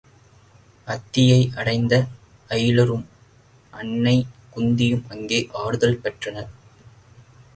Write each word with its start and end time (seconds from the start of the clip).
அத்தியை 0.87 1.51
அடைந்த 1.55 1.93
ஐலரும் 2.49 3.05
அன்னை 3.73 4.15
குந்தியும் 4.55 5.05
அங்கே 5.07 5.39
ஆறுதல் 5.53 5.99
பெற்றனர். 5.99 6.51